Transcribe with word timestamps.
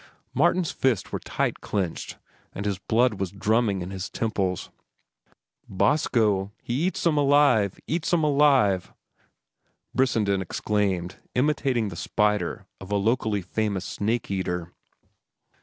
Martin's 0.33 0.71
fists 0.71 1.11
were 1.11 1.19
tight 1.19 1.61
clenched, 1.61 2.17
and 2.53 2.65
his 2.65 2.79
blood 2.79 3.19
was 3.19 3.29
drumming 3.29 3.83
in 3.83 3.91
his 3.91 4.09
temples. 4.09 4.71
"Bosco! 5.69 6.51
He 6.63 6.73
eats 6.87 7.05
'em 7.05 7.19
alive! 7.19 7.79
Eats 7.85 8.11
'em 8.11 8.23
alive!" 8.23 8.91
Brissenden 9.93 10.41
exclaimed, 10.41 11.17
imitating 11.35 11.89
the 11.89 11.95
spieler 11.95 12.65
of 12.79 12.91
a 12.91 12.95
locally 12.95 13.43
famous 13.43 13.85
snake 13.85 14.31
eater. 14.31 14.71